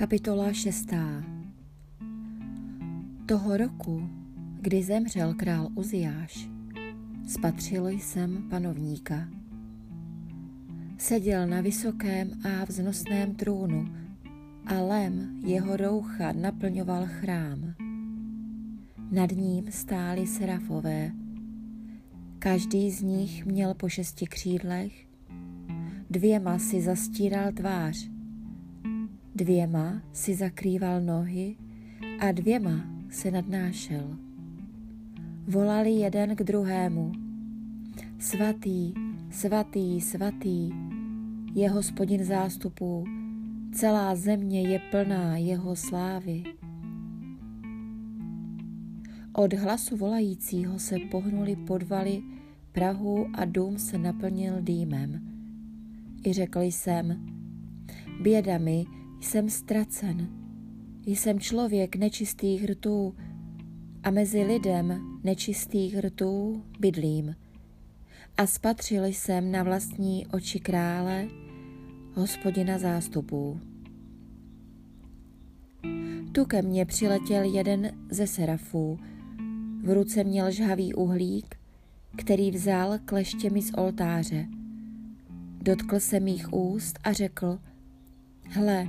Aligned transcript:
Kapitola 0.00 0.52
6. 0.52 0.86
Toho 3.26 3.56
roku, 3.56 4.08
kdy 4.60 4.82
zemřel 4.82 5.34
král 5.34 5.68
Uziáš, 5.74 6.48
spatřil 7.28 7.88
jsem 7.88 8.42
panovníka. 8.50 9.28
Seděl 10.98 11.46
na 11.46 11.60
vysokém 11.60 12.30
a 12.44 12.64
vznosném 12.64 13.34
trůnu 13.34 13.88
a 14.66 14.74
lem 14.74 15.40
jeho 15.44 15.76
roucha 15.76 16.32
naplňoval 16.32 17.06
chrám. 17.06 17.74
Nad 19.10 19.30
ním 19.30 19.72
stáli 19.72 20.26
serafové. 20.26 21.12
Každý 22.38 22.90
z 22.90 23.02
nich 23.02 23.46
měl 23.46 23.74
po 23.74 23.88
šesti 23.88 24.26
křídlech, 24.26 25.06
dvěma 26.10 26.58
si 26.58 26.82
zastíral 26.82 27.52
tvář, 27.52 28.19
dvěma 29.34 30.02
si 30.12 30.34
zakrýval 30.34 31.00
nohy 31.00 31.56
a 32.20 32.32
dvěma 32.32 32.84
se 33.10 33.30
nadnášel. 33.30 34.16
Volali 35.48 35.90
jeden 35.90 36.36
k 36.36 36.42
druhému. 36.42 37.12
Svatý, 38.18 38.92
svatý, 39.30 40.00
svatý, 40.00 40.70
je 41.54 41.70
hospodin 41.70 42.24
zástupů, 42.24 43.04
celá 43.72 44.14
země 44.14 44.68
je 44.68 44.80
plná 44.90 45.36
jeho 45.36 45.76
slávy. 45.76 46.42
Od 49.32 49.52
hlasu 49.52 49.96
volajícího 49.96 50.78
se 50.78 50.96
pohnuli 51.10 51.56
podvaly 51.56 52.22
Prahu 52.72 53.26
a 53.34 53.44
dům 53.44 53.78
se 53.78 53.98
naplnil 53.98 54.54
dýmem. 54.60 55.20
I 56.26 56.32
řekl 56.32 56.60
jsem, 56.60 57.26
běda 58.22 58.58
mi, 58.58 58.84
jsem 59.20 59.50
ztracen, 59.50 60.28
jsem 61.06 61.40
člověk 61.40 61.96
nečistých 61.96 62.64
rtů 62.64 63.14
a 64.02 64.10
mezi 64.10 64.42
lidem 64.42 65.18
nečistých 65.24 65.98
rtů 65.98 66.62
bydlím. 66.80 67.34
A 68.36 68.46
spatřil 68.46 69.04
jsem 69.04 69.52
na 69.52 69.62
vlastní 69.62 70.26
oči 70.26 70.60
krále, 70.60 71.28
hospodina 72.14 72.78
zástupů. 72.78 73.60
Tu 76.32 76.44
ke 76.44 76.62
mně 76.62 76.86
přiletěl 76.86 77.42
jeden 77.42 77.92
ze 78.10 78.26
serafů, 78.26 78.98
v 79.82 79.94
ruce 79.94 80.24
měl 80.24 80.50
žhavý 80.50 80.94
uhlík, 80.94 81.56
který 82.16 82.50
vzal 82.50 82.98
kleštěmi 83.04 83.62
z 83.62 83.72
oltáře. 83.74 84.46
Dotkl 85.62 86.00
se 86.00 86.20
mých 86.20 86.52
úst 86.52 86.98
a 87.04 87.12
řekl, 87.12 87.58
hle, 88.50 88.88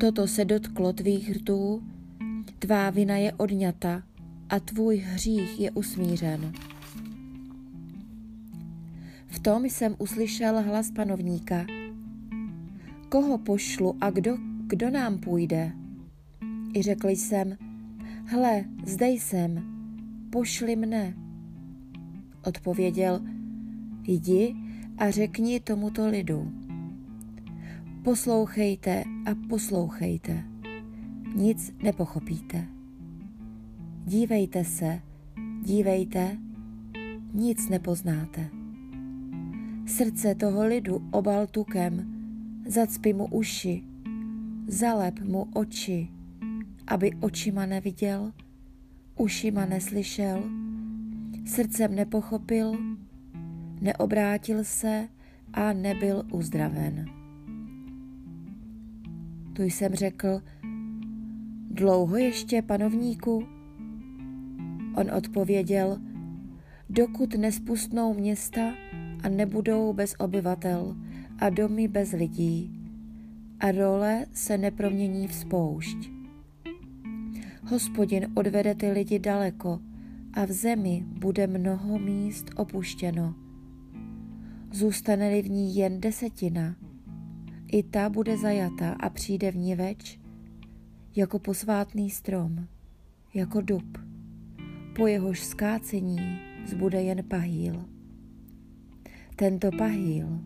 toto 0.00 0.26
se 0.26 0.44
dotklo 0.44 0.92
tvých 0.92 1.36
rtů, 1.36 1.82
tvá 2.58 2.90
vina 2.90 3.16
je 3.16 3.32
odňata 3.32 4.02
a 4.48 4.60
tvůj 4.60 4.96
hřích 4.96 5.60
je 5.60 5.70
usmířen. 5.70 6.52
V 9.26 9.38
tom 9.38 9.64
jsem 9.64 9.94
uslyšel 9.98 10.62
hlas 10.62 10.90
panovníka. 10.90 11.66
Koho 13.08 13.38
pošlu 13.38 13.96
a 14.00 14.10
kdo, 14.10 14.36
kdo 14.66 14.90
nám 14.90 15.18
půjde? 15.18 15.72
I 16.74 16.82
řekl 16.82 17.08
jsem, 17.08 17.56
hle, 18.26 18.64
zde 18.86 19.08
jsem, 19.08 19.64
pošli 20.32 20.76
mne. 20.76 21.14
Odpověděl, 22.44 23.20
jdi 24.02 24.54
a 24.98 25.10
řekni 25.10 25.60
tomuto 25.60 26.08
lidu. 26.08 26.52
Poslouchejte 28.04 29.04
a 29.26 29.34
poslouchejte. 29.48 30.44
Nic 31.34 31.72
nepochopíte. 31.82 32.66
Dívejte 34.04 34.64
se, 34.64 35.00
dívejte, 35.62 36.38
nic 37.34 37.68
nepoznáte. 37.68 38.50
Srdce 39.86 40.34
toho 40.34 40.66
lidu 40.66 41.08
obal 41.10 41.46
tukem, 41.46 42.14
zacpi 42.66 43.12
mu 43.12 43.26
uši, 43.26 43.84
zalep 44.66 45.20
mu 45.20 45.48
oči, 45.54 46.08
aby 46.86 47.10
očima 47.20 47.66
neviděl, 47.66 48.32
ušima 49.16 49.66
neslyšel, 49.66 50.44
srdcem 51.46 51.94
nepochopil, 51.94 52.78
neobrátil 53.80 54.64
se 54.64 55.08
a 55.52 55.72
nebyl 55.72 56.22
uzdraven. 56.32 57.19
Tu 59.60 59.64
jsem 59.64 59.94
řekl, 59.94 60.42
dlouho 61.70 62.16
ještě, 62.16 62.62
panovníku? 62.62 63.46
On 64.96 65.10
odpověděl, 65.16 65.98
dokud 66.90 67.34
nespustnou 67.34 68.14
města 68.14 68.60
a 69.22 69.28
nebudou 69.28 69.92
bez 69.92 70.14
obyvatel 70.18 70.96
a 71.38 71.50
domy 71.50 71.88
bez 71.88 72.12
lidí 72.12 72.70
a 73.60 73.72
role 73.72 74.26
se 74.32 74.58
nepromění 74.58 75.28
v 75.28 75.34
spoušť. 75.34 76.10
Hospodin 77.64 78.26
odvede 78.34 78.74
ty 78.74 78.90
lidi 78.90 79.18
daleko 79.18 79.80
a 80.34 80.44
v 80.44 80.52
zemi 80.52 81.04
bude 81.06 81.46
mnoho 81.46 81.98
míst 81.98 82.50
opuštěno. 82.56 83.34
Zůstane-li 84.72 85.42
v 85.42 85.50
ní 85.50 85.76
jen 85.76 86.00
desetina, 86.00 86.76
i 87.72 87.82
ta 87.82 88.08
bude 88.08 88.36
zajata 88.36 88.92
a 89.00 89.08
přijde 89.08 89.50
v 89.50 89.56
ní 89.56 89.74
več, 89.74 90.18
jako 91.16 91.38
posvátný 91.38 92.10
strom, 92.10 92.66
jako 93.34 93.60
dub, 93.60 93.98
po 94.96 95.06
jehož 95.06 95.40
skácení 95.40 96.38
zbude 96.66 97.02
jen 97.02 97.24
pahýl. 97.24 97.84
Tento 99.36 99.70
pahýl 99.78 100.40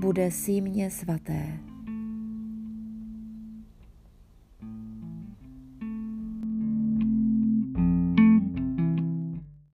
bude 0.00 0.30
símě 0.30 0.90
svaté. 0.90 1.69